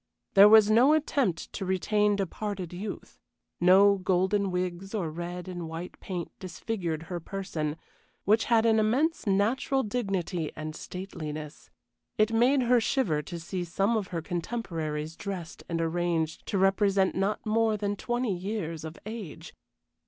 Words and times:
There 0.33 0.49
was 0.49 0.71
no 0.71 0.93
attempt 0.93 1.53
to 1.53 1.63
retain 1.63 2.15
departed 2.15 2.73
youth; 2.73 3.19
no 3.59 3.97
golden 3.99 4.49
wigs 4.49 4.95
or 4.95 5.11
red 5.11 5.47
and 5.47 5.69
white 5.69 5.99
paint 5.99 6.31
disfigured 6.39 7.03
her 7.03 7.19
person, 7.19 7.75
which 8.25 8.45
had 8.45 8.65
an 8.65 8.79
immense 8.79 9.27
natural 9.27 9.83
dignity 9.83 10.51
and 10.55 10.75
stateliness. 10.75 11.69
It 12.17 12.33
made 12.33 12.63
her 12.63 12.81
shiver 12.81 13.21
to 13.21 13.39
see 13.39 13.63
some 13.63 13.95
of 13.95 14.07
her 14.07 14.23
contemporaries 14.23 15.15
dressed 15.15 15.63
and 15.69 15.79
arranged 15.79 16.47
to 16.47 16.57
represent 16.57 17.13
not 17.13 17.45
more 17.45 17.77
than 17.77 17.95
twenty 17.95 18.33
years 18.35 18.83
of 18.83 18.97
age. 19.05 19.53